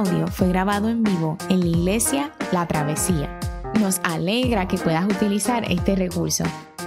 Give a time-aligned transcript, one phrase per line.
[0.00, 3.38] audio fue grabado en vivo en la iglesia La Travesía.
[3.78, 6.44] Nos alegra que puedas utilizar este recurso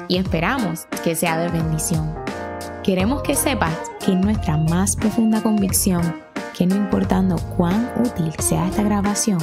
[0.07, 2.15] y esperamos que sea de bendición.
[2.82, 6.02] Queremos que sepas que nuestra más profunda convicción
[6.57, 9.39] que no importando cuán útil sea esta grabación,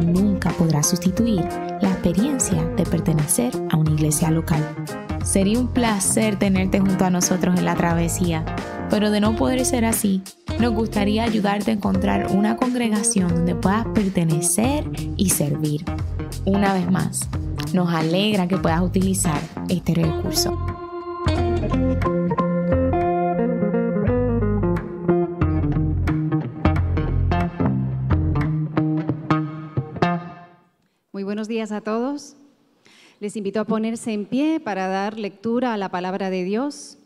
[0.00, 1.44] nunca podrá sustituir
[1.80, 4.62] la experiencia de pertenecer a una iglesia local.
[5.24, 8.44] Sería un placer tenerte junto a nosotros en la travesía,
[8.92, 10.20] pero de no poder ser así,
[10.60, 14.84] nos gustaría ayudarte a encontrar una congregación donde puedas pertenecer
[15.16, 15.82] y servir.
[16.44, 17.26] Una vez más,
[17.72, 20.58] nos alegra que puedas utilizar este recurso.
[31.12, 32.36] Muy buenos días a todos.
[33.20, 36.98] Les invito a ponerse en pie para dar lectura a la palabra de Dios.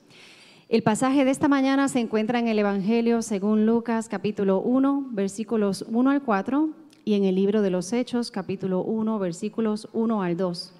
[0.68, 5.84] El pasaje de esta mañana se encuentra en el Evangelio según Lucas capítulo 1, versículos
[5.88, 6.70] 1 al 4
[7.04, 10.72] y en el libro de los Hechos capítulo 1, versículos 1 al 2.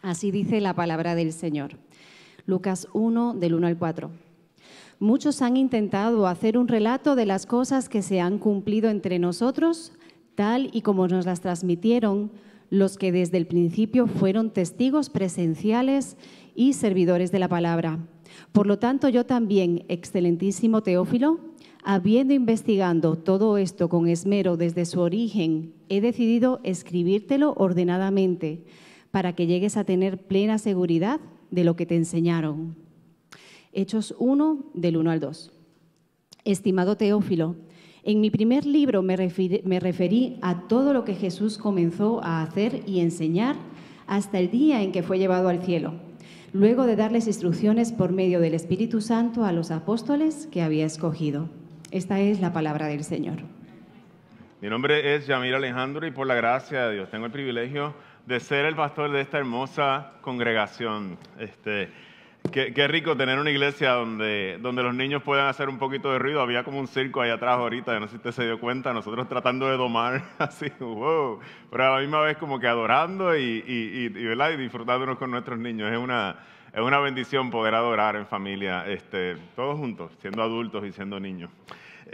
[0.00, 1.72] Así dice la palabra del Señor.
[2.46, 4.10] Lucas 1, del 1 al 4.
[4.98, 9.92] Muchos han intentado hacer un relato de las cosas que se han cumplido entre nosotros,
[10.36, 12.30] tal y como nos las transmitieron
[12.70, 16.16] los que desde el principio fueron testigos presenciales
[16.54, 17.98] y servidores de la palabra.
[18.52, 21.40] Por lo tanto, yo también, excelentísimo Teófilo,
[21.84, 28.64] habiendo investigado todo esto con esmero desde su origen, he decidido escribírtelo ordenadamente
[29.10, 32.76] para que llegues a tener plena seguridad de lo que te enseñaron.
[33.72, 35.52] Hechos 1, del 1 al 2.
[36.44, 37.56] Estimado Teófilo,
[38.04, 42.98] en mi primer libro me referí, a todo lo que Jesús comenzó a hacer y
[42.98, 43.54] enseñar
[44.08, 45.94] hasta el día en que fue llevado al cielo,
[46.52, 51.48] luego de darles instrucciones por medio del Espíritu Santo a los apóstoles que había escogido.
[51.90, 53.38] Esta es la palabra del Señor.
[54.60, 57.94] Mi nombre es Yamir Alejandro y por la gracia de Dios tengo el privilegio
[58.26, 61.18] de ser el pastor de esta hermosa congregación.
[61.38, 61.88] Este,
[62.50, 66.40] Qué, rico tener una iglesia donde, donde los niños puedan hacer un poquito de ruido.
[66.42, 69.26] Había como un circo ahí atrás ahorita, no sé si usted se dio cuenta, nosotros
[69.28, 71.38] tratando de domar así, wow.
[71.70, 75.90] Pero a la misma vez como que adorando y, y, y, disfrutándonos con nuestros niños.
[75.92, 76.36] Es una,
[76.74, 81.50] es una bendición poder adorar en familia, este, todos juntos, siendo adultos y siendo niños.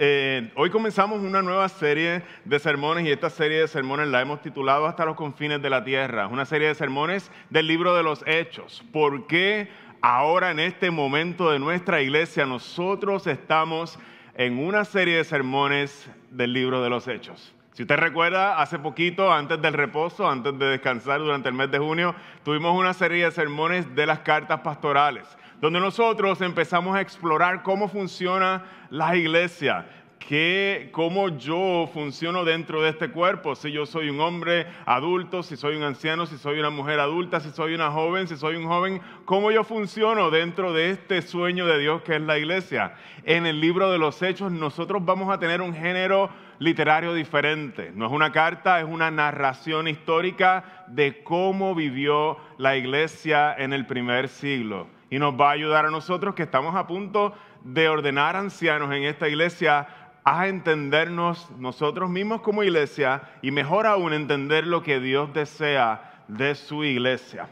[0.00, 4.40] Eh, hoy comenzamos una nueva serie de sermones y esta serie de sermones la hemos
[4.40, 6.28] titulado Hasta los confines de la tierra.
[6.28, 8.84] Una serie de sermones del libro de los Hechos.
[8.92, 9.68] ¿Por qué?
[10.00, 13.98] Ahora en este momento de nuestra iglesia nosotros estamos
[14.34, 17.54] en una serie de sermones del libro de los Hechos.
[17.72, 21.78] Si usted recuerda, hace poquito, antes del reposo, antes de descansar durante el mes de
[21.78, 25.28] junio, tuvimos una serie de sermones de las cartas pastorales,
[25.60, 29.86] donde nosotros empezamos a explorar cómo funciona la iglesia,
[30.18, 35.56] que, cómo yo funciono dentro de este cuerpo, si yo soy un hombre adulto, si
[35.56, 38.66] soy un anciano, si soy una mujer adulta, si soy una joven, si soy un
[38.66, 42.94] joven, cómo yo funciono dentro de este sueño de Dios que es la iglesia.
[43.24, 47.92] En el libro de los hechos nosotros vamos a tener un género literario diferente.
[47.94, 53.86] No es una carta, es una narración histórica de cómo vivió la iglesia en el
[53.86, 54.88] primer siglo.
[55.10, 59.04] Y nos va a ayudar a nosotros que estamos a punto de ordenar ancianos en
[59.04, 59.86] esta iglesia
[60.30, 66.54] a entendernos nosotros mismos como iglesia y mejor aún entender lo que Dios desea de
[66.54, 67.48] su iglesia.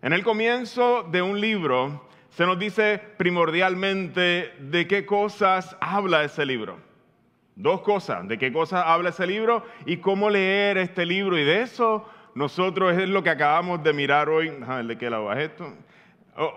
[0.00, 6.46] En el comienzo de un libro se nos dice primordialmente de qué cosas habla ese
[6.46, 6.78] libro.
[7.56, 11.36] Dos cosas, de qué cosas habla ese libro y cómo leer este libro.
[11.36, 14.52] Y de eso nosotros es lo que acabamos de mirar hoy.
[14.84, 15.74] ¿De qué lado es esto?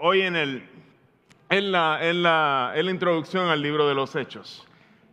[0.01, 0.69] Hoy en, el,
[1.49, 4.67] en, la, en, la, la introducción al libro de los Hechos.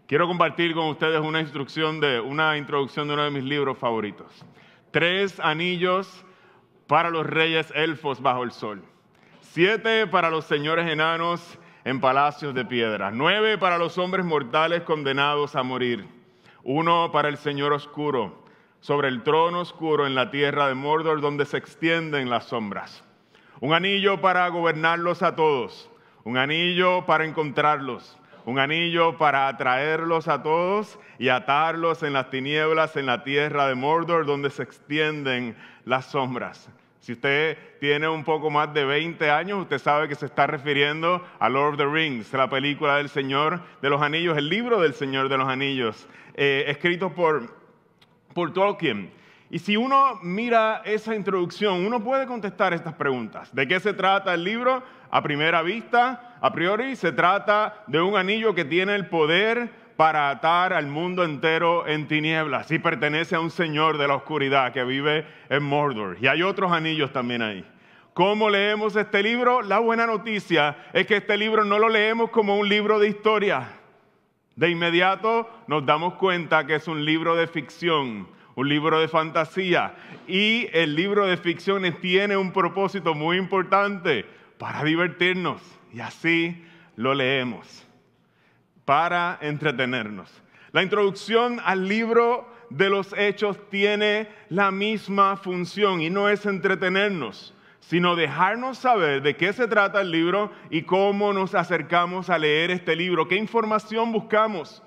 [0.09, 4.43] Quiero compartir con ustedes una instrucción de una introducción de uno de mis libros favoritos.
[4.91, 6.25] Tres anillos
[6.87, 8.83] para los reyes elfos bajo el sol.
[9.43, 13.11] Siete para los señores enanos en palacios de piedra.
[13.11, 16.09] Nueve para los hombres mortales condenados a morir.
[16.65, 18.47] Uno para el Señor oscuro,
[18.81, 23.05] sobre el trono oscuro en la tierra de Mordor donde se extienden las sombras.
[23.61, 25.91] Un anillo para gobernarlos a todos.
[26.25, 28.19] Un anillo para encontrarlos
[28.49, 33.75] un anillo para atraerlos a todos y atarlos en las tinieblas en la tierra de
[33.75, 35.55] Mordor donde se extienden
[35.85, 36.71] las sombras.
[36.99, 41.23] Si usted tiene un poco más de 20 años, usted sabe que se está refiriendo
[41.39, 44.95] a Lord of the Rings, la película del Señor de los Anillos, el libro del
[44.95, 47.55] Señor de los Anillos, eh, escrito por,
[48.33, 49.11] por Tolkien.
[49.51, 53.55] Y si uno mira esa introducción, uno puede contestar estas preguntas.
[53.55, 54.83] ¿De qué se trata el libro?
[55.11, 60.31] A primera vista, a priori, se trata de un anillo que tiene el poder para
[60.31, 64.85] atar al mundo entero en tinieblas y pertenece a un señor de la oscuridad que
[64.85, 66.17] vive en Mordor.
[66.21, 67.65] Y hay otros anillos también ahí.
[68.15, 69.63] ¿Cómo leemos este libro?
[69.63, 73.71] La buena noticia es que este libro no lo leemos como un libro de historia.
[74.55, 79.95] De inmediato nos damos cuenta que es un libro de ficción, un libro de fantasía.
[80.29, 84.25] Y el libro de ficciones tiene un propósito muy importante
[84.59, 85.78] para divertirnos.
[85.93, 86.65] Y así
[86.97, 87.87] lo leemos
[88.85, 90.31] para entretenernos.
[90.73, 97.55] La introducción al libro de los hechos tiene la misma función y no es entretenernos,
[97.81, 102.71] sino dejarnos saber de qué se trata el libro y cómo nos acercamos a leer
[102.71, 104.83] este libro, qué información buscamos,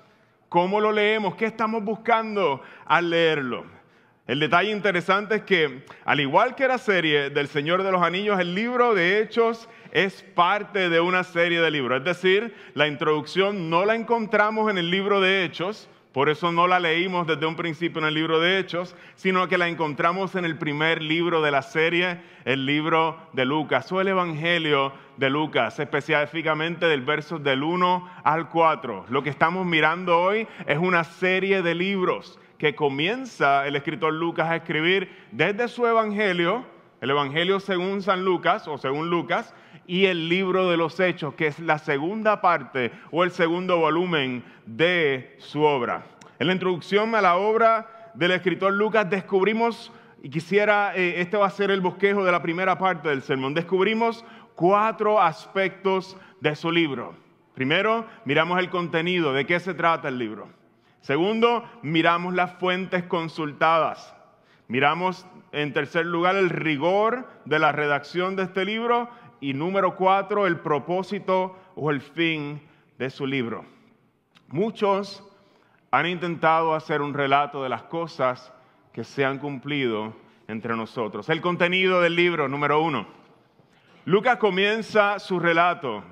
[0.48, 3.64] cómo lo leemos, qué estamos buscando al leerlo.
[4.26, 8.38] El detalle interesante es que, al igual que la serie del Señor de los Anillos,
[8.38, 11.98] el libro de Hechos es parte de una serie de libros.
[11.98, 16.66] Es decir, la introducción no la encontramos en el libro de Hechos, por eso no
[16.66, 20.44] la leímos desde un principio en el libro de Hechos, sino que la encontramos en
[20.44, 25.78] el primer libro de la serie, el libro de Lucas, o el Evangelio de Lucas,
[25.78, 29.06] específicamente del verso del 1 al 4.
[29.08, 34.50] Lo que estamos mirando hoy es una serie de libros que comienza el escritor Lucas
[34.50, 36.64] a escribir desde su Evangelio,
[37.02, 39.52] el Evangelio según San Lucas o según Lucas,
[39.88, 44.44] y el libro de los Hechos, que es la segunda parte o el segundo volumen
[44.66, 46.06] de su obra.
[46.38, 51.48] En la introducción a la obra del escritor Lucas descubrimos, y quisiera, eh, este va
[51.48, 54.24] a ser el bosquejo de la primera parte del sermón, descubrimos
[54.54, 57.16] cuatro aspectos de su libro.
[57.54, 60.50] Primero, miramos el contenido, de qué se trata el libro.
[61.00, 64.14] Segundo, miramos las fuentes consultadas.
[64.72, 70.46] Miramos, en tercer lugar, el rigor de la redacción de este libro y número cuatro,
[70.46, 72.58] el propósito o el fin
[72.98, 73.66] de su libro.
[74.48, 75.22] Muchos
[75.90, 78.50] han intentado hacer un relato de las cosas
[78.94, 80.16] que se han cumplido
[80.48, 81.28] entre nosotros.
[81.28, 83.06] El contenido del libro, número uno.
[84.06, 86.02] Lucas comienza su relato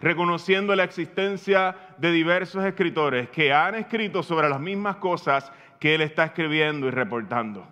[0.00, 6.00] reconociendo la existencia de diversos escritores que han escrito sobre las mismas cosas que él
[6.00, 7.68] está escribiendo y reportando.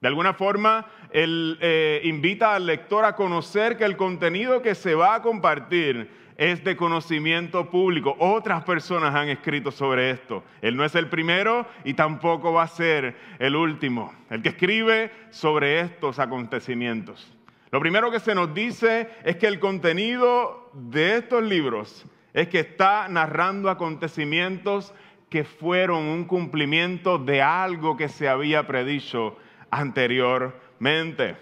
[0.00, 4.94] De alguna forma, él eh, invita al lector a conocer que el contenido que se
[4.94, 8.16] va a compartir es de conocimiento público.
[8.18, 10.42] Otras personas han escrito sobre esto.
[10.62, 14.14] Él no es el primero y tampoco va a ser el último.
[14.30, 17.30] El que escribe sobre estos acontecimientos.
[17.70, 22.60] Lo primero que se nos dice es que el contenido de estos libros es que
[22.60, 24.94] está narrando acontecimientos
[25.28, 29.36] que fueron un cumplimiento de algo que se había predicho
[29.70, 31.36] anteriormente.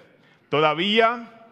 [0.49, 1.47] Todavía,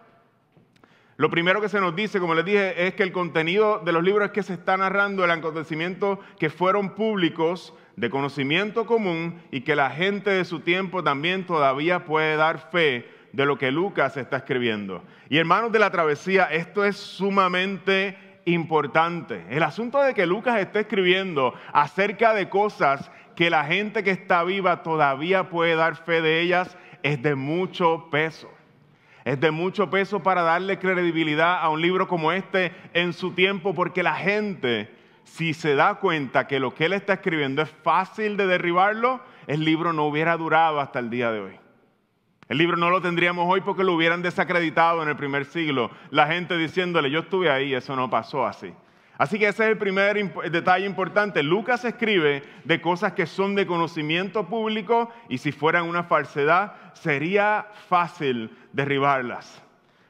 [1.16, 4.02] lo primero que se nos dice, como les dije, es que el contenido de los
[4.02, 9.76] libros que se está narrando el acontecimiento que fueron públicos, de conocimiento común, y que
[9.76, 14.38] la gente de su tiempo también todavía puede dar fe de lo que Lucas está
[14.38, 15.02] escribiendo.
[15.28, 19.44] Y hermanos de la travesía, esto es sumamente importante.
[19.50, 24.42] El asunto de que Lucas esté escribiendo acerca de cosas que la gente que está
[24.42, 28.50] viva todavía puede dar fe de ellas es de mucho peso.
[29.24, 33.74] Es de mucho peso para darle credibilidad a un libro como este en su tiempo,
[33.74, 34.90] porque la gente,
[35.24, 39.64] si se da cuenta que lo que él está escribiendo es fácil de derribarlo, el
[39.64, 41.58] libro no hubiera durado hasta el día de hoy.
[42.48, 45.90] El libro no lo tendríamos hoy porque lo hubieran desacreditado en el primer siglo.
[46.10, 48.72] La gente diciéndole, yo estuve ahí, eso no pasó así.
[49.18, 51.42] Así que ese es el primer detalle importante.
[51.42, 57.66] Lucas escribe de cosas que son de conocimiento público y si fueran una falsedad sería
[57.88, 59.62] fácil derribarlas.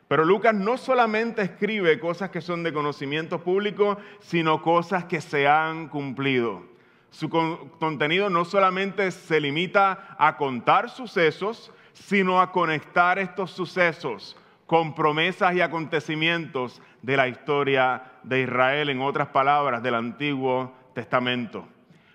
[0.09, 5.49] Pero Lucas no solamente escribe cosas que son de conocimiento público, sino cosas que se
[5.49, 6.65] han cumplido.
[7.11, 14.37] Su contenido no solamente se limita a contar sucesos, sino a conectar estos sucesos
[14.67, 21.65] con promesas y acontecimientos de la historia de Israel, en otras palabras, del Antiguo Testamento.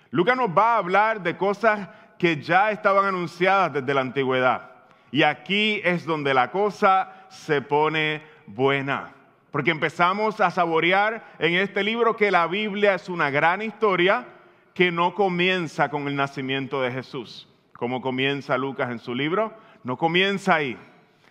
[0.09, 1.87] Lucas nos va a hablar de cosas
[2.19, 4.69] que ya estaban anunciadas desde la antigüedad.
[5.09, 9.13] Y aquí es donde la cosa se pone buena.
[9.49, 14.25] Porque empezamos a saborear en este libro que la Biblia es una gran historia
[14.73, 19.53] que no comienza con el nacimiento de Jesús, como comienza Lucas en su libro,
[19.85, 20.77] no comienza ahí.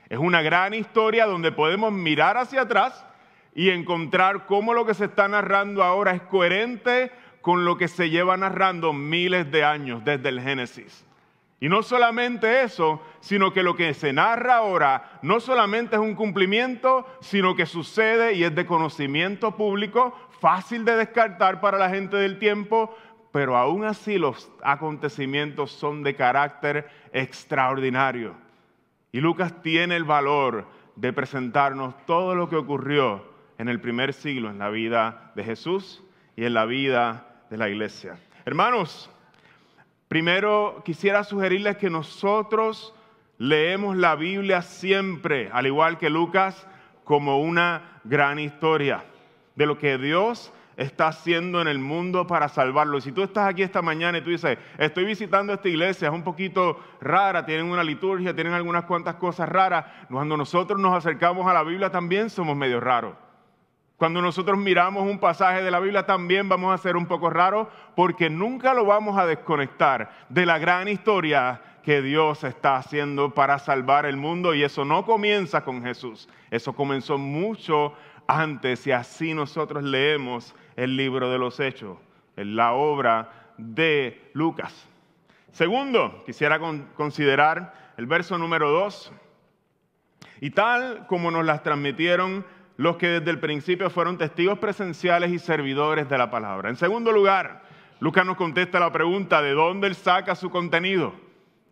[0.09, 3.05] Es una gran historia donde podemos mirar hacia atrás
[3.55, 8.11] y encontrar cómo lo que se está narrando ahora es coherente con lo que se
[8.11, 11.07] lleva narrando miles de años desde el Génesis.
[11.63, 16.15] Y no solamente eso, sino que lo que se narra ahora no solamente es un
[16.15, 22.17] cumplimiento, sino que sucede y es de conocimiento público, fácil de descartar para la gente
[22.17, 22.97] del tiempo,
[23.31, 28.35] pero aún así los acontecimientos son de carácter extraordinario.
[29.13, 30.67] Y Lucas tiene el valor
[30.97, 33.30] de presentarnos todo lo que ocurrió
[33.61, 36.03] en el primer siglo en la vida de Jesús
[36.35, 38.17] y en la vida de la iglesia.
[38.47, 39.11] Hermanos,
[40.09, 42.95] primero quisiera sugerirles que nosotros
[43.37, 46.67] leemos la Biblia siempre, al igual que Lucas,
[47.05, 49.05] como una gran historia
[49.57, 52.97] de lo que Dios está haciendo en el mundo para salvarlo.
[52.97, 56.15] Y si tú estás aquí esta mañana y tú dices, estoy visitando esta iglesia, es
[56.15, 61.47] un poquito rara, tienen una liturgia, tienen algunas cuantas cosas raras, cuando nosotros nos acercamos
[61.47, 63.29] a la Biblia también somos medio raros.
[64.01, 67.69] Cuando nosotros miramos un pasaje de la Biblia también vamos a ser un poco raros
[67.95, 73.59] porque nunca lo vamos a desconectar de la gran historia que Dios está haciendo para
[73.59, 77.93] salvar el mundo y eso no comienza con Jesús, eso comenzó mucho
[78.27, 81.99] antes y así nosotros leemos el libro de los Hechos,
[82.37, 84.89] la obra de Lucas.
[85.53, 86.59] Segundo, quisiera
[86.97, 89.13] considerar el verso número 2.
[90.43, 92.47] Y tal como nos las transmitieron
[92.81, 96.71] los que desde el principio fueron testigos presenciales y servidores de la palabra.
[96.71, 97.61] En segundo lugar,
[97.99, 101.13] Lucas nos contesta la pregunta de dónde él saca su contenido.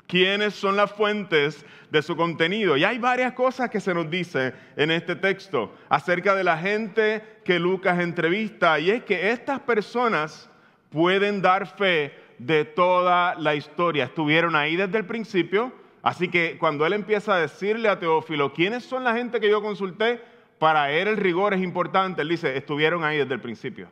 [0.06, 2.76] ¿Quiénes son las fuentes de su contenido?
[2.76, 7.22] Y hay varias cosas que se nos dice en este texto acerca de la gente
[7.42, 8.78] que Lucas entrevista.
[8.78, 10.50] Y es que estas personas
[10.90, 14.04] pueden dar fe de toda la historia.
[14.04, 15.72] Estuvieron ahí desde el principio.
[16.02, 19.62] Así que cuando él empieza a decirle a Teófilo, ¿quiénes son la gente que yo
[19.62, 20.20] consulté?
[20.58, 22.22] Para él el rigor es importante.
[22.22, 23.88] Él dice, estuvieron ahí desde el principio.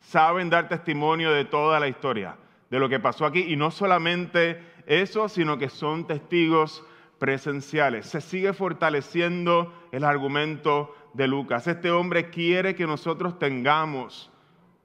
[0.00, 2.36] Saben dar testimonio de toda la historia,
[2.70, 3.44] de lo que pasó aquí.
[3.48, 6.84] Y no solamente eso, sino que son testigos
[7.18, 8.06] presenciales.
[8.06, 11.66] Se sigue fortaleciendo el argumento de Lucas.
[11.66, 14.30] Este hombre quiere que nosotros tengamos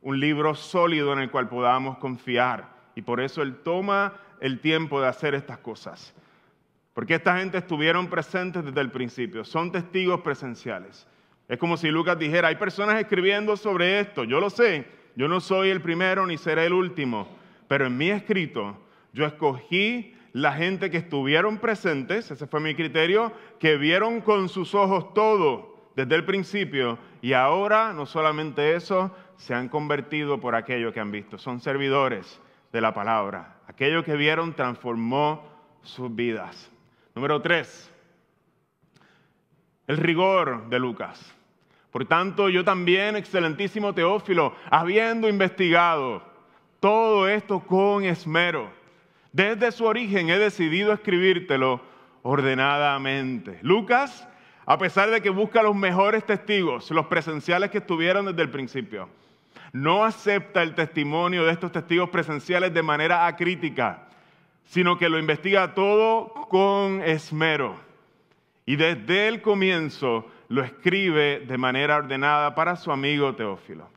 [0.02, 2.70] un libro sólido en el cual podamos confiar.
[2.96, 6.14] Y por eso él toma el tiempo de hacer estas cosas.
[6.94, 11.08] Porque esta gente estuvieron presentes desde el principio, son testigos presenciales.
[11.50, 15.41] Es como si Lucas dijera, hay personas escribiendo sobre esto, yo lo sé, yo no
[15.41, 17.27] soy el primero ni seré el último,
[17.68, 18.77] pero en mi escrito
[19.13, 24.75] yo escogí la gente que estuvieron presentes, ese fue mi criterio, que vieron con sus
[24.75, 30.94] ojos todo desde el principio y ahora no solamente eso, se han convertido por aquello
[30.94, 32.39] que han visto, son servidores
[32.72, 33.56] de la palabra.
[33.65, 35.50] Aquello que vieron transformó
[35.82, 36.72] sus vidas.
[37.15, 37.91] Número tres,
[39.88, 41.36] el rigor de Lucas.
[41.91, 46.22] Por tanto, yo también, excelentísimo Teófilo, habiendo investigado
[46.79, 48.69] todo esto con esmero,
[49.31, 51.81] desde su origen he decidido escribírtelo
[52.22, 53.60] ordenadamente.
[53.62, 54.27] Lucas,
[54.65, 59.10] a pesar de que busca los mejores testigos, los presenciales que estuvieron desde el principio,
[59.74, 64.08] no acepta el testimonio de estos testigos presenciales de manera acrítica,
[64.65, 67.75] sino que lo investiga todo con esmero.
[68.65, 73.88] Y desde el comienzo lo escribe de manera ordenada para su amigo Teófilo.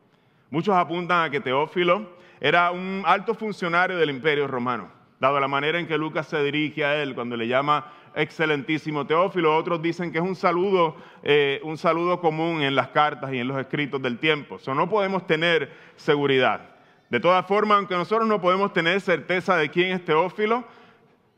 [0.50, 5.80] Muchos apuntan a que Teófilo era un alto funcionario del imperio romano, dado la manera
[5.80, 9.56] en que Lucas se dirige a él cuando le llama excelentísimo Teófilo.
[9.56, 13.49] Otros dicen que es un saludo, eh, un saludo común en las cartas y en
[13.49, 14.56] los escritos del tiempo.
[14.56, 16.68] Eso no podemos tener seguridad.
[17.09, 20.64] De todas formas, aunque nosotros no podemos tener certeza de quién es Teófilo,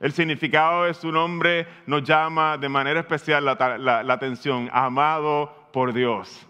[0.01, 6.47] el significado de su nombre nos llama de manera especial la, atención, amado por Dios.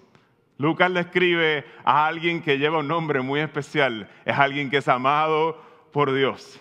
[0.58, 4.88] Lucas le escribe a alguien que lleva un nombre muy especial, es alguien que es
[4.88, 6.60] amado por Dios.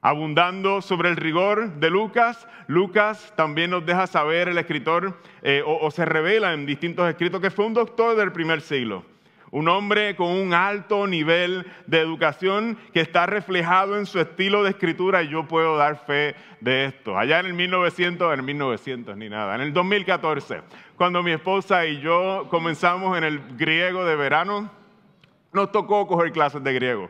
[0.00, 5.90] Abundando sobre el rigor de Lucas, Lucas también nos deja saber el escritor, eh, o
[5.90, 9.13] se revela en distintos escritos, que fue un doctor del primer siglo
[9.54, 14.70] un hombre con un alto nivel de educación que está reflejado en su estilo de
[14.70, 17.16] escritura y yo puedo dar fe de esto.
[17.16, 20.60] Allá en el 1900, en el 1900 ni nada, en el 2014,
[20.96, 24.72] cuando mi esposa y yo comenzamos en el griego de verano,
[25.52, 27.08] nos tocó coger clases de griego.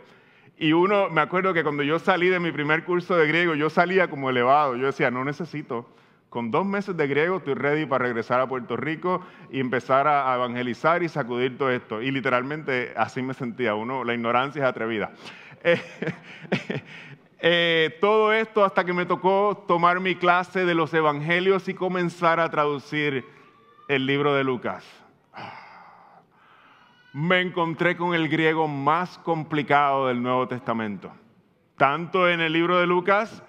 [0.58, 3.70] Y uno, me acuerdo que cuando yo salí de mi primer curso de griego, yo
[3.70, 4.76] salía como elevado.
[4.76, 5.88] Yo decía, no necesito
[6.34, 10.34] con dos meses de griego estoy ready para regresar a Puerto Rico y empezar a
[10.34, 12.02] evangelizar y sacudir todo esto.
[12.02, 15.12] Y literalmente así me sentía uno, la ignorancia es atrevida.
[15.66, 15.80] Eh,
[17.40, 22.38] eh, todo esto hasta que me tocó tomar mi clase de los evangelios y comenzar
[22.38, 23.24] a traducir
[23.88, 24.84] el libro de Lucas.
[27.14, 31.12] Me encontré con el griego más complicado del Nuevo Testamento,
[31.78, 33.42] tanto en el libro de Lucas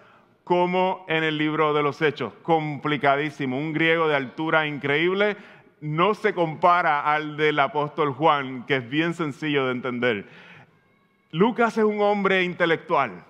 [0.45, 2.31] como en el libro de los Hechos.
[2.43, 5.35] Complicadísimo, un griego de altura increíble.
[5.81, 10.29] No se compara al del apóstol Juan, que es bien sencillo de entender.
[11.31, 13.25] Lucas es un hombre intelectual.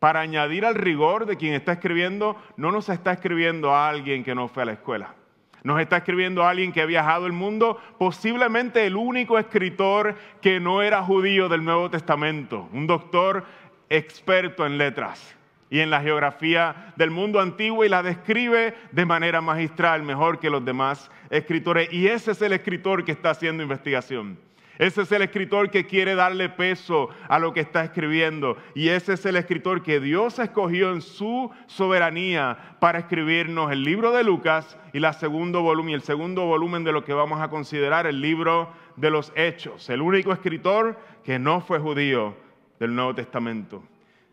[0.00, 4.34] Para añadir al rigor de quien está escribiendo, no nos está escribiendo a alguien que
[4.34, 5.14] no fue a la escuela.
[5.62, 10.58] Nos está escribiendo a alguien que ha viajado el mundo, posiblemente el único escritor que
[10.58, 13.46] no era judío del Nuevo Testamento, un doctor
[13.88, 15.35] experto en letras
[15.70, 20.50] y en la geografía del mundo antiguo y la describe de manera magistral, mejor que
[20.50, 21.92] los demás escritores.
[21.92, 24.38] Y ese es el escritor que está haciendo investigación.
[24.78, 28.58] Ese es el escritor que quiere darle peso a lo que está escribiendo.
[28.74, 34.12] Y ese es el escritor que Dios escogió en su soberanía para escribirnos el libro
[34.12, 38.06] de Lucas y la segundo volumen, el segundo volumen de lo que vamos a considerar
[38.06, 39.88] el libro de los Hechos.
[39.88, 42.36] El único escritor que no fue judío
[42.78, 43.82] del Nuevo Testamento.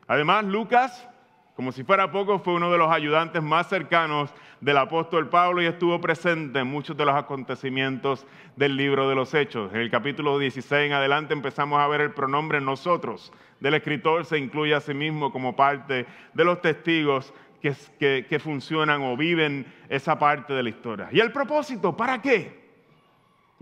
[0.08, 1.08] Además, Lucas
[1.56, 5.68] como si fuera poco, fue uno de los ayudantes más cercanos del apóstol Pablo y
[5.68, 9.72] estuvo presente en muchos de los acontecimientos del libro de los Hechos.
[9.72, 14.40] En el capítulo 16 en adelante empezamos a ver el pronombre nosotros del escritor, se
[14.40, 20.18] incluye a sí mismo como parte de los testigos que, que funcionan o viven esa
[20.18, 21.10] parte de la historia.
[21.12, 21.96] ¿Y el propósito?
[21.96, 22.63] ¿Para qué?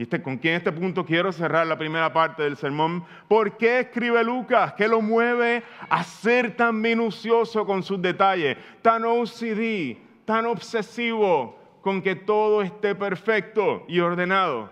[0.02, 3.06] Y este, con quién este punto quiero cerrar la primera parte del sermón.
[3.28, 4.74] ¿Por qué escribe Lucas?
[4.74, 8.58] ¿Qué lo mueve a ser tan minucioso con sus detalles?
[8.82, 14.72] Tan OCD, tan obsesivo con que todo esté perfecto y ordenado.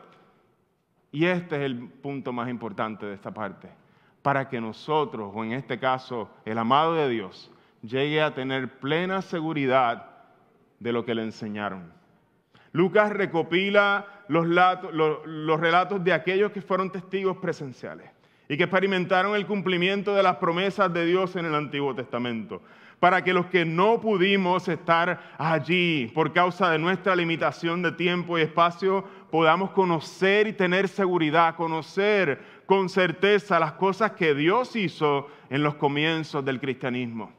[1.12, 3.70] Y este es el punto más importante de esta parte.
[4.24, 7.52] Para que nosotros, o en este caso el amado de Dios,
[7.84, 10.10] llegue a tener plena seguridad
[10.80, 11.94] de lo que le enseñaron.
[12.72, 18.10] Lucas recopila los, relatos de aquellos que fueron testigos presenciales
[18.48, 22.62] y que experimentaron el cumplimiento de las promesas de Dios en el Antiguo Testamento,
[23.00, 28.38] para que los que no pudimos estar allí por causa de nuestra limitación de tiempo
[28.38, 35.28] y espacio, podamos conocer y tener seguridad, conocer con certeza las cosas que Dios hizo
[35.50, 37.32] en los comienzos del cristianismo.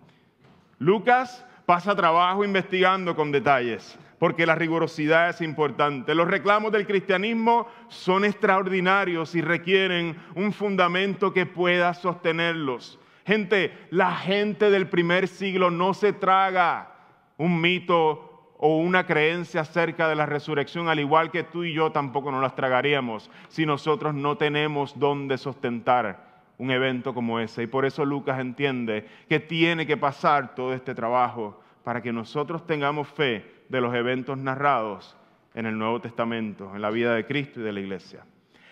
[0.79, 6.15] Lucas pasa trabajo investigando con detalles porque la rigurosidad es importante.
[6.15, 13.01] Los reclamos del cristianismo son extraordinarios y requieren un fundamento que pueda sostenerlos.
[13.25, 16.93] Gente, la gente del primer siglo no se traga
[17.39, 21.91] un mito o una creencia acerca de la resurrección, al igual que tú y yo
[21.91, 27.63] tampoco nos las tragaríamos si nosotros no tenemos dónde sustentar un evento como ese.
[27.63, 32.67] Y por eso Lucas entiende que tiene que pasar todo este trabajo para que nosotros
[32.67, 35.17] tengamos fe de los eventos narrados
[35.55, 38.25] en el Nuevo Testamento, en la vida de Cristo y de la iglesia.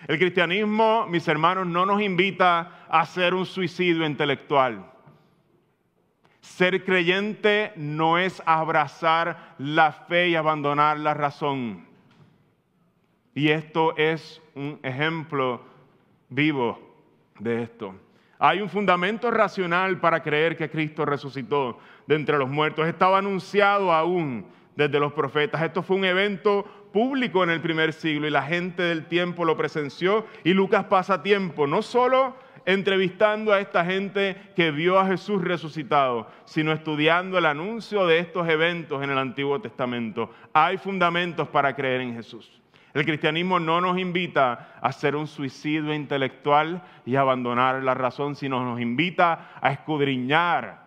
[0.06, 4.84] El cristianismo, mis hermanos, no nos invita a hacer un suicidio intelectual.
[6.40, 11.87] Ser creyente no es abrazar la fe y abandonar la razón.
[13.34, 15.62] Y esto es un ejemplo
[16.28, 16.78] vivo
[17.38, 17.94] de esto.
[18.40, 22.87] Hay un fundamento racional para creer que Cristo resucitó de entre los muertos.
[22.87, 24.46] Estaba anunciado aún
[24.78, 25.60] desde los profetas.
[25.60, 29.56] Esto fue un evento público en el primer siglo y la gente del tiempo lo
[29.56, 35.42] presenció y Lucas pasa tiempo no solo entrevistando a esta gente que vio a Jesús
[35.42, 40.30] resucitado, sino estudiando el anuncio de estos eventos en el Antiguo Testamento.
[40.52, 42.48] Hay fundamentos para creer en Jesús.
[42.94, 48.64] El cristianismo no nos invita a hacer un suicidio intelectual y abandonar la razón, sino
[48.64, 50.86] nos invita a escudriñar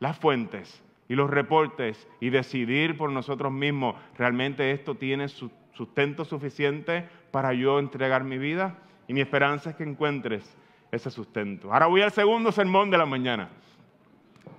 [0.00, 7.08] las fuentes y los reportes y decidir por nosotros mismos, ¿realmente esto tiene sustento suficiente
[7.30, 8.78] para yo entregar mi vida?
[9.08, 10.56] Y mi esperanza es que encuentres
[10.90, 11.72] ese sustento.
[11.72, 13.50] Ahora voy al segundo sermón de la mañana.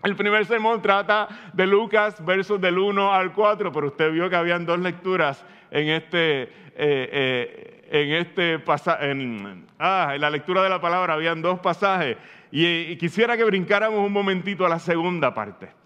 [0.04, 4.36] El primer sermón trata de Lucas, versos del 1 al 4, pero usted vio que
[4.36, 10.62] habían dos lecturas en este, eh, eh, en este pasaje, en, ah, en la lectura
[10.62, 12.18] de la palabra habían dos pasajes.
[12.52, 15.83] y quisiera que brincáramos un momentito a la segunda parte.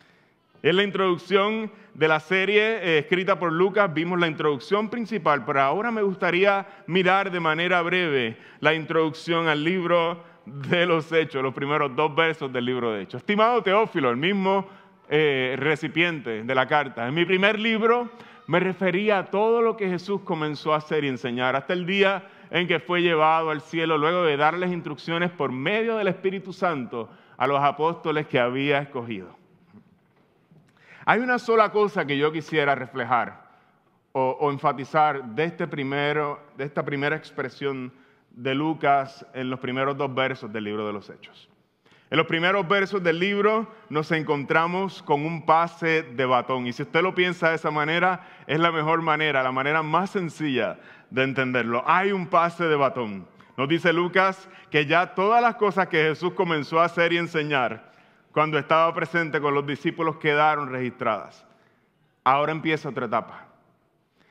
[0.63, 5.61] Es la introducción de la serie eh, escrita por Lucas, vimos la introducción principal, pero
[5.61, 11.53] ahora me gustaría mirar de manera breve la introducción al libro de los Hechos, los
[11.53, 13.21] primeros dos versos del libro de Hechos.
[13.21, 14.67] Estimado Teófilo, el mismo
[15.09, 18.09] eh, recipiente de la carta, en mi primer libro
[18.47, 22.27] me refería a todo lo que Jesús comenzó a hacer y enseñar hasta el día
[22.49, 27.09] en que fue llevado al cielo luego de darles instrucciones por medio del Espíritu Santo
[27.37, 29.35] a los apóstoles que había escogido.
[31.09, 33.41] Hay una sola cosa que yo quisiera reflejar
[34.11, 37.93] o, enfatizar de, este primero, de esta primera expresión
[38.31, 41.47] de Lucas en los primeros dos versos del libro de los Hechos.
[42.09, 46.67] En los primeros versos del libro nos encontramos con un pase de batón.
[46.67, 50.09] Y si usted lo piensa de esa manera, es la mejor manera, la manera más
[50.09, 50.77] sencilla
[51.09, 51.85] de entenderlo.
[51.87, 53.25] Hay un pase de batón.
[53.55, 57.95] Nos dice Lucas que ya todas las cosas que Jesús comenzó a hacer y enseñar
[58.37, 61.43] cuando estaba presente con los discípulos quedaron registradas.
[62.23, 63.47] Ahora empieza otra etapa.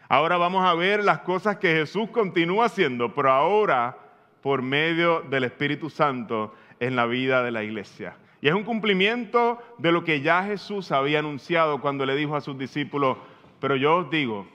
[0.09, 3.99] Ahora vamos a ver las cosas que Jesús continúa haciendo, pero ahora
[4.43, 8.17] por medio del Espíritu Santo en la vida de la iglesia.
[8.41, 12.41] Y es un cumplimiento de lo que ya Jesús había anunciado cuando le dijo a
[12.41, 13.19] sus discípulos,
[13.59, 14.47] pero yo os digo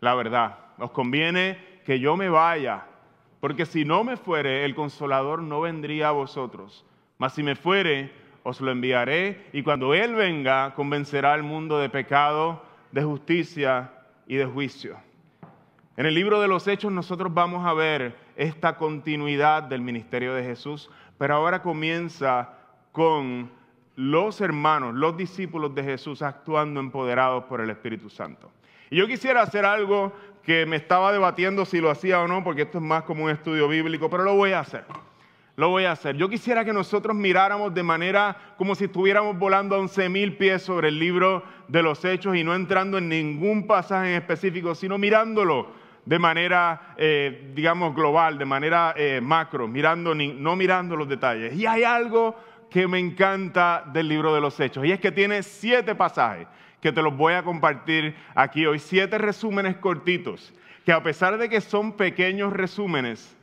[0.00, 2.86] la verdad, os conviene que yo me vaya,
[3.38, 6.84] porque si no me fuere, el consolador no vendría a vosotros,
[7.18, 11.88] mas si me fuere, os lo enviaré, y cuando Él venga, convencerá al mundo de
[11.88, 13.92] pecado, de justicia
[14.26, 14.96] y de juicio.
[15.96, 20.42] En el libro de los Hechos nosotros vamos a ver esta continuidad del ministerio de
[20.42, 22.54] Jesús, pero ahora comienza
[22.92, 23.50] con
[23.96, 28.50] los hermanos, los discípulos de Jesús actuando empoderados por el Espíritu Santo.
[28.88, 32.62] Y yo quisiera hacer algo que me estaba debatiendo si lo hacía o no, porque
[32.62, 34.84] esto es más como un estudio bíblico, pero lo voy a hacer.
[35.60, 36.16] Lo voy a hacer.
[36.16, 40.88] Yo quisiera que nosotros miráramos de manera como si estuviéramos volando a 11.000 pies sobre
[40.88, 45.70] el libro de los Hechos y no entrando en ningún pasaje en específico, sino mirándolo
[46.06, 51.54] de manera, eh, digamos, global, de manera eh, macro, mirando, no mirando los detalles.
[51.54, 52.34] Y hay algo
[52.70, 56.48] que me encanta del libro de los Hechos, y es que tiene siete pasajes
[56.80, 60.54] que te los voy a compartir aquí hoy, siete resúmenes cortitos,
[60.86, 63.36] que a pesar de que son pequeños resúmenes,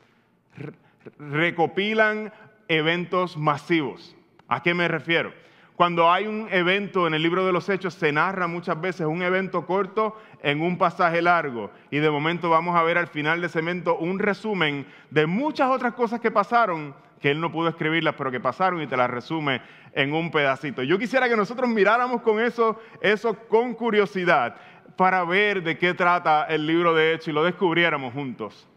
[1.19, 2.31] recopilan
[2.67, 4.15] eventos masivos.
[4.47, 5.33] ¿A qué me refiero?
[5.77, 9.21] Cuando hay un evento en el libro de los Hechos, se narra muchas veces un
[9.21, 11.69] evento corto en un pasaje largo.
[11.91, 15.69] Y de momento vamos a ver al final de ese evento un resumen de muchas
[15.69, 19.07] otras cosas que pasaron, que él no pudo escribirlas, pero que pasaron y te las
[19.07, 19.61] resume
[19.93, 20.81] en un pedacito.
[20.81, 24.55] Yo quisiera que nosotros miráramos con eso, eso con curiosidad,
[24.95, 28.67] para ver de qué trata el libro de Hechos y lo descubriéramos juntos.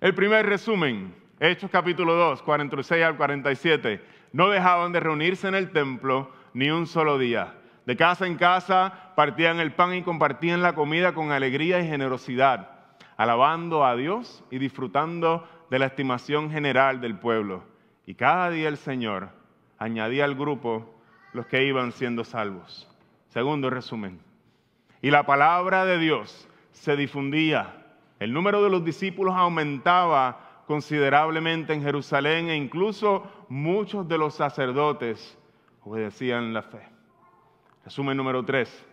[0.00, 4.00] El primer resumen, Hechos capítulo 2, 46 al 47.
[4.32, 7.56] No dejaban de reunirse en el templo ni un solo día.
[7.84, 12.70] De casa en casa partían el pan y compartían la comida con alegría y generosidad,
[13.16, 17.64] alabando a Dios y disfrutando de la estimación general del pueblo.
[18.06, 19.30] Y cada día el Señor
[19.78, 20.94] añadía al grupo
[21.32, 22.88] los que iban siendo salvos.
[23.30, 24.20] Segundo resumen.
[25.02, 27.87] Y la palabra de Dios se difundía
[28.18, 35.38] el número de los discípulos aumentaba considerablemente en Jerusalén e incluso muchos de los sacerdotes
[35.82, 36.86] obedecían la fe.
[37.84, 38.86] Resumen número tres.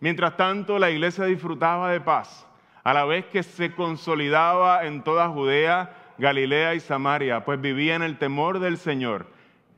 [0.00, 2.46] Mientras tanto, la iglesia disfrutaba de paz,
[2.82, 8.02] a la vez que se consolidaba en toda Judea, Galilea y Samaria, pues vivía en
[8.02, 9.26] el temor del Señor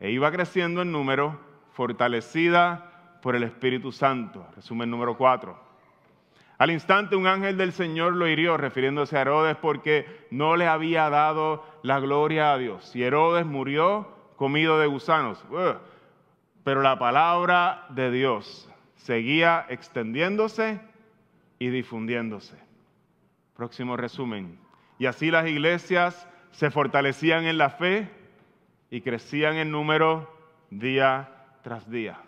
[0.00, 1.40] e iba creciendo en número,
[1.72, 4.46] fortalecida por el Espíritu Santo.
[4.54, 5.67] Resumen número cuatro.
[6.58, 11.08] Al instante un ángel del Señor lo hirió, refiriéndose a Herodes, porque no le había
[11.08, 12.94] dado la gloria a Dios.
[12.96, 15.44] Y Herodes murió comido de gusanos.
[16.64, 20.80] Pero la palabra de Dios seguía extendiéndose
[21.60, 22.56] y difundiéndose.
[23.56, 24.58] Próximo resumen.
[24.98, 28.10] Y así las iglesias se fortalecían en la fe
[28.90, 30.28] y crecían en número
[30.70, 31.28] día
[31.62, 32.18] tras día.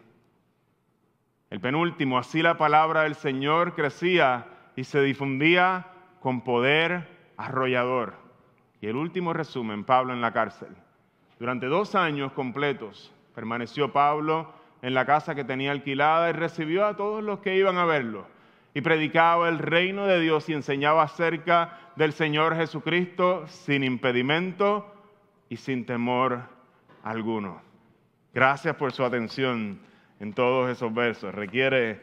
[1.51, 5.89] El penúltimo, así la palabra del Señor crecía y se difundía
[6.21, 8.15] con poder arrollador.
[8.81, 10.69] Y el último resumen, Pablo en la cárcel.
[11.41, 16.97] Durante dos años completos permaneció Pablo en la casa que tenía alquilada y recibió a
[16.97, 18.27] todos los que iban a verlo.
[18.73, 24.95] Y predicaba el reino de Dios y enseñaba acerca del Señor Jesucristo sin impedimento
[25.49, 26.43] y sin temor
[27.03, 27.61] alguno.
[28.33, 29.81] Gracias por su atención
[30.21, 31.35] en todos esos versos.
[31.35, 32.01] Requiere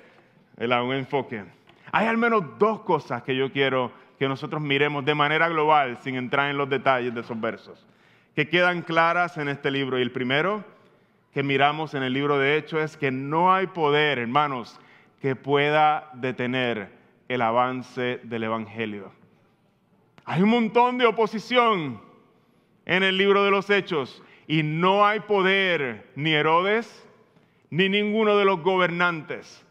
[0.57, 1.43] un enfoque.
[1.91, 6.15] Hay al menos dos cosas que yo quiero que nosotros miremos de manera global, sin
[6.15, 7.85] entrar en los detalles de esos versos,
[8.35, 9.99] que quedan claras en este libro.
[9.99, 10.65] Y el primero
[11.31, 14.79] que miramos en el libro de Hechos es que no hay poder, hermanos,
[15.21, 16.89] que pueda detener
[17.27, 19.11] el avance del Evangelio.
[20.25, 22.01] Hay un montón de oposición
[22.85, 27.06] en el libro de los Hechos y no hay poder ni Herodes,
[27.69, 29.65] ni ninguno de los gobernantes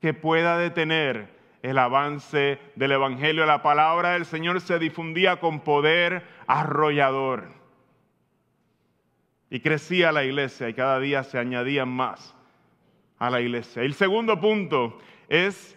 [0.00, 1.28] que pueda detener
[1.62, 3.46] el avance del Evangelio.
[3.46, 7.48] La palabra del Señor se difundía con poder arrollador.
[9.50, 12.34] Y crecía la iglesia y cada día se añadían más
[13.18, 13.82] a la iglesia.
[13.82, 15.76] El segundo punto es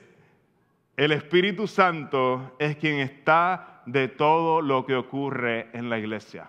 [0.96, 6.48] el Espíritu Santo es quien está de todo lo que ocurre en la iglesia.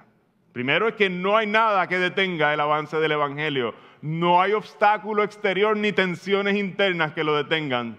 [0.55, 3.75] Primero es que no hay nada que detenga el avance del Evangelio.
[4.03, 7.97] No hay obstáculo exterior ni tensiones internas que lo detengan,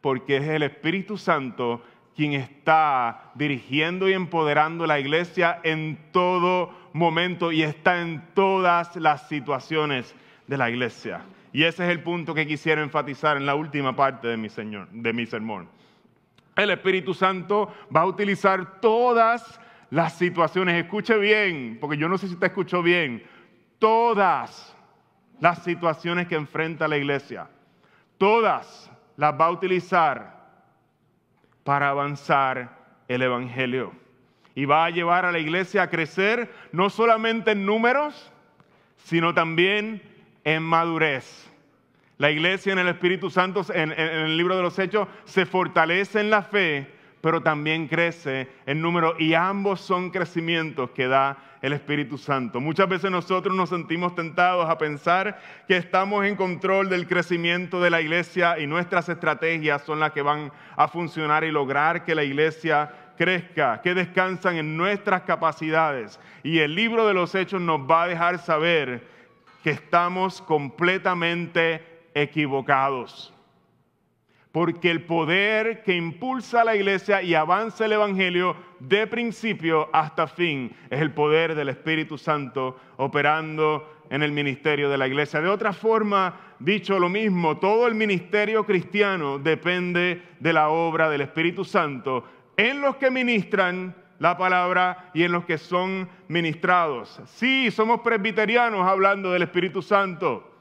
[0.00, 1.82] porque es el Espíritu Santo
[2.14, 9.26] quien está dirigiendo y empoderando la iglesia en todo momento y está en todas las
[9.26, 10.14] situaciones
[10.46, 11.22] de la iglesia.
[11.52, 14.86] Y ese es el punto que quisiera enfatizar en la última parte de mi, señor,
[14.92, 15.68] de mi sermón.
[16.54, 19.58] El Espíritu Santo va a utilizar todas
[19.92, 20.82] las situaciones.
[20.82, 23.22] Escuche bien, porque yo no sé si te escuchó bien.
[23.78, 24.74] Todas
[25.38, 27.48] las situaciones que enfrenta la iglesia,
[28.16, 30.40] todas las va a utilizar
[31.62, 33.92] para avanzar el Evangelio.
[34.54, 38.32] Y va a llevar a la iglesia a crecer no solamente en números,
[38.96, 40.02] sino también
[40.44, 41.50] en madurez.
[42.16, 46.30] La iglesia en el Espíritu Santo, en, el libro de los Hechos, se fortalece en
[46.30, 46.90] la fe,
[47.22, 52.60] pero también crece en número y ambos son crecimientos que da el Espíritu Santo.
[52.60, 57.90] Muchas veces nosotros nos sentimos tentados a pensar que estamos en control del crecimiento de
[57.90, 62.24] la iglesia y nuestras estrategias son las que van a funcionar y lograr que la
[62.24, 66.18] iglesia crezca, que descansan en nuestras capacidades.
[66.42, 69.06] Y el libro de los Hechos nos va a dejar saber
[69.62, 73.31] que estamos completamente equivocados.
[74.52, 80.26] Porque el poder que impulsa a la iglesia y avanza el Evangelio de principio hasta
[80.26, 85.40] fin es el poder del Espíritu Santo operando en el ministerio de la iglesia.
[85.40, 91.22] De otra forma, dicho lo mismo, todo el ministerio cristiano depende de la obra del
[91.22, 92.24] Espíritu Santo
[92.58, 97.20] en los que ministran la palabra y en los que son ministrados.
[97.24, 100.51] Sí, somos presbiterianos hablando del Espíritu Santo.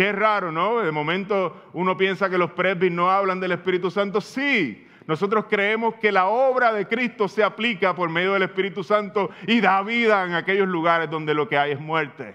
[0.00, 0.78] Qué raro, ¿no?
[0.80, 4.22] De momento uno piensa que los presbis no hablan del Espíritu Santo.
[4.22, 9.28] Sí, nosotros creemos que la obra de Cristo se aplica por medio del Espíritu Santo
[9.46, 12.34] y da vida en aquellos lugares donde lo que hay es muerte.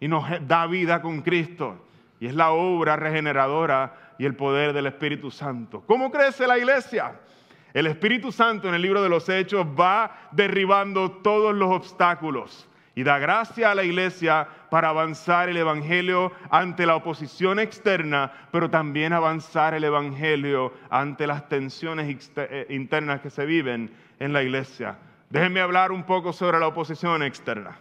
[0.00, 1.78] Y nos da vida con Cristo.
[2.20, 5.82] Y es la obra regeneradora y el poder del Espíritu Santo.
[5.86, 7.20] ¿Cómo crece la iglesia?
[7.74, 12.66] El Espíritu Santo en el libro de los Hechos va derribando todos los obstáculos
[12.98, 18.70] y da gracia a la iglesia para avanzar el Evangelio ante la oposición externa, pero
[18.70, 24.98] también avanzar el Evangelio ante las tensiones eh, internas que se viven en la iglesia.
[25.30, 27.78] Déjenme hablar un poco sobre la oposición externa.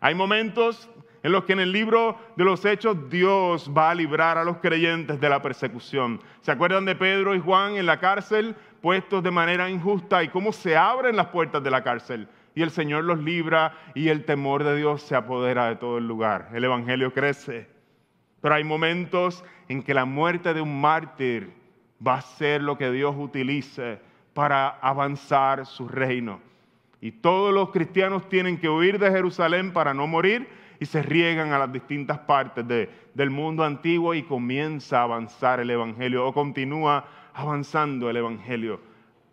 [0.00, 0.88] Hay momentos
[1.22, 4.58] en los que en el libro de los Hechos Dios va a librar a los
[4.58, 6.20] creyentes de la persecución.
[6.40, 10.52] ¿Se acuerdan de Pedro y Juan en la cárcel, puestos de manera injusta y cómo
[10.52, 12.26] se abren las puertas de la cárcel?
[12.54, 16.06] Y el Señor los libra y el temor de Dios se apodera de todo el
[16.06, 16.50] lugar.
[16.52, 17.68] El Evangelio crece.
[18.40, 21.52] Pero hay momentos en que la muerte de un mártir
[22.06, 24.00] va a ser lo que Dios utilice
[24.34, 26.40] para avanzar su reino.
[27.00, 31.52] Y todos los cristianos tienen que huir de Jerusalén para no morir y se riegan
[31.52, 32.64] a las distintas partes
[33.14, 38.80] del mundo antiguo y comienza a avanzar el Evangelio o continúa avanzando el Evangelio.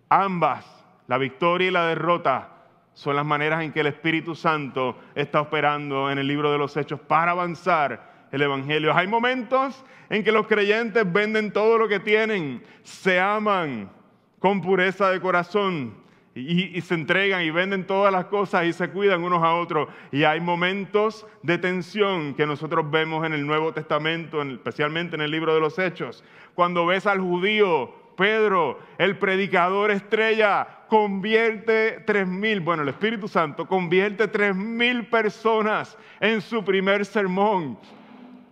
[0.10, 0.65] Ambas,
[1.08, 2.56] la victoria y la derrota,
[2.97, 6.75] son las maneras en que el Espíritu Santo está operando en el libro de los
[6.75, 8.91] Hechos para avanzar el Evangelio.
[8.91, 13.91] Hay momentos en que los creyentes venden todo lo que tienen, se aman
[14.39, 15.93] con pureza de corazón
[16.33, 19.89] y, se entregan y venden todas las cosas y se cuidan unos a otros.
[20.12, 25.29] Y hay momentos de tensión que nosotros vemos en el Nuevo Testamento, especialmente en el
[25.29, 26.23] libro de los Hechos.
[26.55, 33.67] Cuando ves al judío Pedro, el predicador estrella, convierte tres mil, bueno, el Espíritu Santo
[33.67, 37.77] convierte tres mil personas en su primer sermón.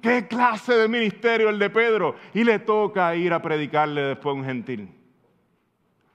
[0.01, 2.15] ¿Qué clase de ministerio el de Pedro?
[2.33, 4.89] Y le toca ir a predicarle después a un gentil.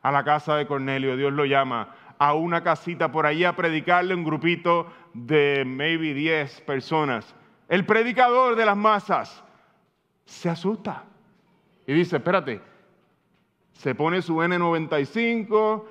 [0.00, 4.14] A la casa de Cornelio, Dios lo llama a una casita por allí a predicarle
[4.14, 7.34] un grupito de maybe 10 personas.
[7.68, 9.42] El predicador de las masas
[10.24, 11.02] se asusta
[11.84, 12.69] y dice, espérate,
[13.80, 15.84] se pone su N95,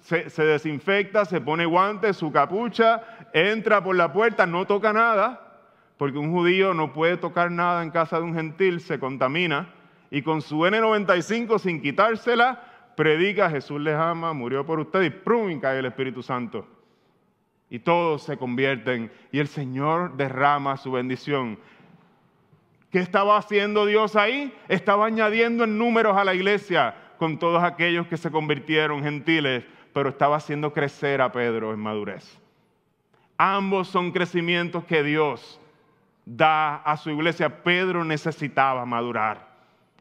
[0.00, 3.02] se, desinfecta, se pone guantes, su capucha,
[3.34, 5.58] entra por la puerta, no toca nada,
[5.98, 9.68] porque un judío no puede tocar nada en casa de un gentil, se contamina,
[10.10, 12.62] y con su N95 sin quitársela,
[12.96, 15.60] predica, Jesús les ama, murió por usted y ¡prum!
[15.60, 16.66] cae el Espíritu Santo.
[17.68, 21.58] Y todos se convierten y el Señor derrama su bendición.
[22.90, 24.52] ¿Qué estaba haciendo Dios ahí?
[24.68, 30.08] Estaba añadiendo en números a la iglesia con todos aquellos que se convirtieron gentiles, pero
[30.08, 32.40] estaba haciendo crecer a Pedro en madurez.
[33.36, 35.60] Ambos son crecimientos que Dios
[36.24, 37.62] da a su iglesia.
[37.62, 39.50] Pedro necesitaba madurar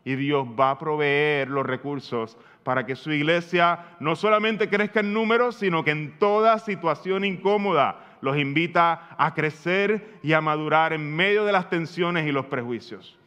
[0.05, 5.11] y Dios va a proveer los recursos para que su iglesia no solamente crezca en
[5.11, 11.13] números, sino que en toda situación incómoda los invita a crecer y a madurar en
[11.13, 13.19] medio de las tensiones y los prejuicios.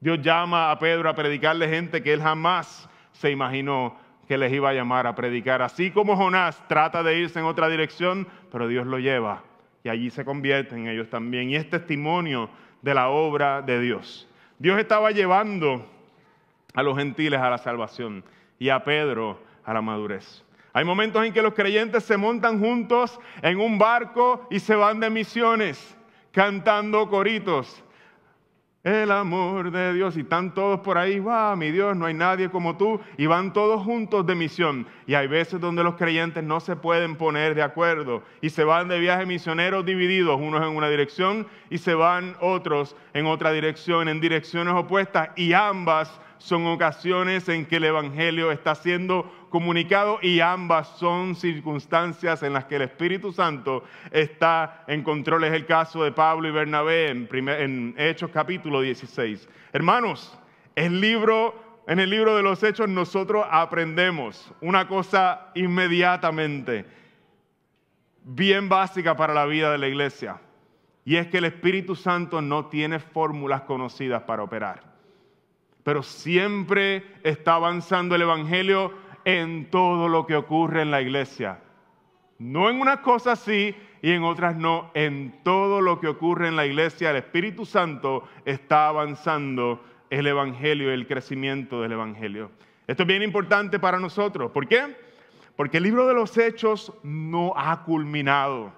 [0.00, 2.87] Dios llama a Pedro a predicarle gente que él jamás
[3.18, 3.96] se imaginó
[4.28, 5.60] que les iba a llamar a predicar.
[5.60, 9.42] Así como Jonás trata de irse en otra dirección, pero Dios lo lleva
[9.82, 11.50] y allí se convierten ellos también.
[11.50, 12.48] Y es testimonio
[12.80, 14.28] de la obra de Dios.
[14.58, 15.84] Dios estaba llevando
[16.74, 18.22] a los gentiles a la salvación
[18.58, 20.44] y a Pedro a la madurez.
[20.72, 25.00] Hay momentos en que los creyentes se montan juntos en un barco y se van
[25.00, 25.96] de misiones
[26.30, 27.82] cantando coritos
[28.90, 30.16] el amor de Dios.
[30.16, 33.00] Y están todos por ahí, va, mi Dios, no hay nadie como tú.
[33.16, 34.86] Y van todos juntos de misión.
[35.06, 38.88] Y hay veces donde los creyentes no se pueden poner de acuerdo y se van
[38.88, 44.08] de viaje misioneros divididos, unos en una dirección y se van otros en otra dirección,
[44.08, 45.30] en direcciones opuestas.
[45.36, 52.42] Y ambas son ocasiones en que el Evangelio está siendo comunicado y ambas son circunstancias
[52.42, 55.44] en las que el Espíritu Santo está en control.
[55.44, 59.48] Es el caso de Pablo y Bernabé en, Hechos capítulo 16.
[59.72, 60.38] Hermanos,
[60.76, 66.84] el libro, en el libro de los Hechos nosotros aprendemos una cosa inmediatamente,
[68.22, 70.40] bien básica para la vida de la iglesia,
[71.04, 74.88] y es que el Espíritu Santo no tiene fórmulas conocidas para operar
[75.88, 78.92] pero siempre está avanzando el Evangelio
[79.28, 81.60] en todo lo que ocurre en la iglesia.
[82.38, 84.90] No en unas cosas sí y en otras no.
[84.94, 90.90] En todo lo que ocurre en la iglesia, el Espíritu Santo está avanzando el Evangelio,
[90.90, 92.50] el crecimiento del Evangelio.
[92.86, 94.50] Esto es bien importante para nosotros.
[94.50, 94.96] ¿Por qué?
[95.56, 98.72] Porque el libro de los Hechos no ha culminado.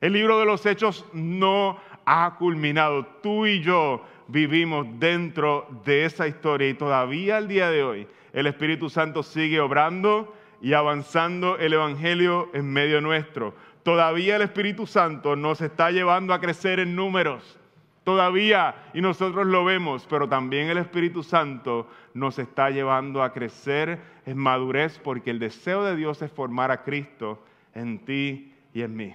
[0.00, 3.06] El libro de los Hechos no ha culminado.
[3.22, 8.46] Tú y yo vivimos dentro de esa historia y todavía al día de hoy el
[8.46, 13.54] Espíritu Santo sigue obrando y avanzando el Evangelio en medio nuestro.
[13.82, 17.58] Todavía el Espíritu Santo nos está llevando a crecer en números.
[18.04, 23.98] Todavía, y nosotros lo vemos, pero también el Espíritu Santo nos está llevando a crecer
[24.24, 27.42] en madurez porque el deseo de Dios es formar a Cristo
[27.74, 29.14] en ti y en mí.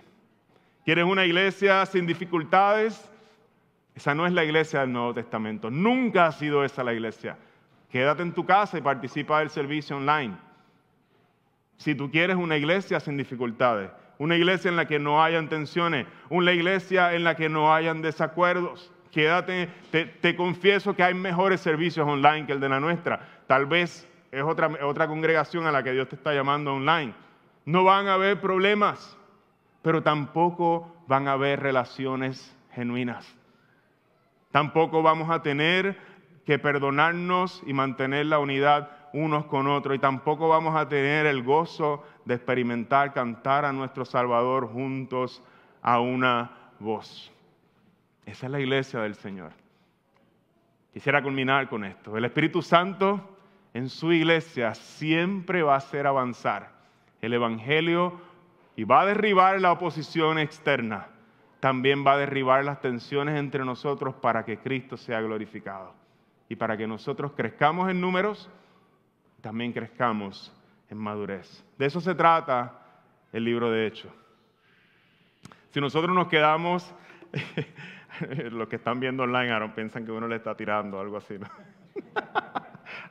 [0.85, 3.09] ¿Quieres una iglesia sin dificultades?
[3.95, 5.69] Esa no es la iglesia del Nuevo Testamento.
[5.69, 7.37] Nunca ha sido esa la iglesia.
[7.89, 10.35] Quédate en tu casa y participa del servicio online.
[11.77, 16.07] Si tú quieres una iglesia sin dificultades, una iglesia en la que no hayan tensiones,
[16.29, 21.61] una iglesia en la que no hayan desacuerdos, quédate, te, te confieso que hay mejores
[21.61, 23.19] servicios online que el de la nuestra.
[23.47, 27.13] Tal vez es otra, otra congregación a la que Dios te está llamando online.
[27.65, 29.15] No van a haber problemas,
[29.83, 33.35] pero tampoco van a haber relaciones genuinas.
[34.53, 35.97] Tampoco vamos a tener
[36.45, 39.95] que perdonarnos y mantener la unidad unos con otros.
[39.95, 45.41] Y tampoco vamos a tener el gozo de experimentar, cantar a nuestro Salvador juntos
[45.81, 47.31] a una voz.
[48.27, 49.53] Esa es la iglesia del Señor.
[50.93, 52.15] Quisiera culminar con esto.
[52.15, 53.35] El Espíritu Santo
[53.73, 56.69] en su iglesia siempre va a hacer avanzar
[57.21, 58.21] el Evangelio
[58.75, 61.07] y va a derribar la oposición externa
[61.63, 65.93] también va a derribar las tensiones entre nosotros para que Cristo sea glorificado.
[66.49, 68.49] Y para que nosotros crezcamos en números,
[69.39, 70.53] también crezcamos
[70.89, 71.63] en madurez.
[71.77, 72.81] De eso se trata
[73.31, 74.11] el libro de Hechos.
[75.69, 76.93] Si nosotros nos quedamos,
[78.51, 81.39] los que están viendo online, Aaron, piensan que uno le está tirando, algo así.
[81.39, 81.47] ¿no?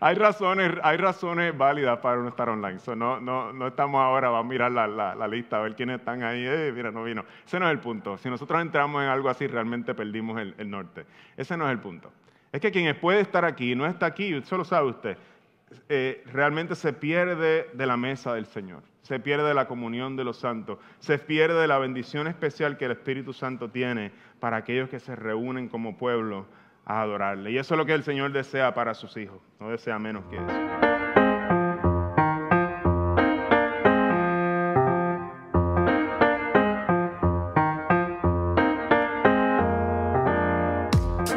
[0.03, 2.79] Hay, razones, hay razones válidas para uno estar online.
[2.97, 6.23] no, no, no, estamos ahora, vamos a mirar la, la, lista, a ver quiénes están
[6.23, 6.45] ahí.
[6.47, 7.25] Eh, mira, no vino.
[7.47, 8.19] Ese no es el punto.
[8.19, 11.07] Si nosotros entramos en algo así, realmente perdimos el, el norte.
[11.37, 12.13] Ese no es el punto.
[12.53, 15.17] Es que quien puede estar aquí no está aquí, eso lo sabe usted,
[15.89, 20.25] eh, realmente se pierde de la mesa del Señor, se pierde de la comunión de
[20.25, 24.91] los santos, se pierde de la bendición especial que el Espíritu Santo tiene para aquellos
[24.91, 26.47] que se reúnen como pueblo
[26.85, 27.53] a adorarle.
[27.53, 30.37] Y eso es lo que el Señor desea para sus hijos, no desea menos que
[30.37, 30.83] eso.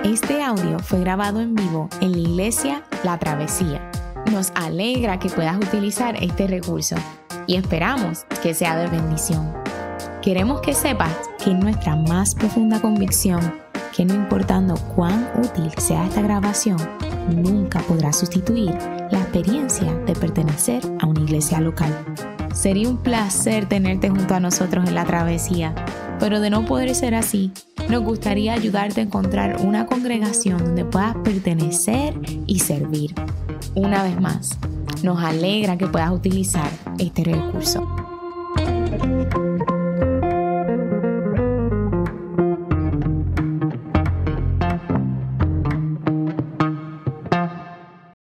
[0.03, 3.91] Este audio fue grabado en vivo en la iglesia La Travesía.
[4.31, 6.95] Nos alegra que puedas utilizar este recurso
[7.47, 9.53] y esperamos que sea de bendición.
[10.21, 13.64] Queremos que sepas que nuestra más profunda convicción
[13.95, 16.77] que no importando cuán útil sea esta grabación,
[17.29, 18.71] nunca podrá sustituir
[19.09, 21.93] la experiencia de pertenecer a una iglesia local.
[22.53, 25.73] Sería un placer tenerte junto a nosotros en la travesía,
[26.19, 27.51] pero de no poder ser así,
[27.89, 33.13] nos gustaría ayudarte a encontrar una congregación donde puedas pertenecer y servir.
[33.75, 34.57] Una vez más,
[35.03, 37.87] nos alegra que puedas utilizar este recurso.